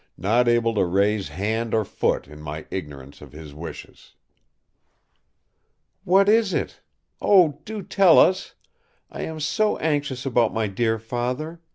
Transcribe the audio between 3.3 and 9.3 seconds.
his wishes!" "What is it? Oh, do tell us! I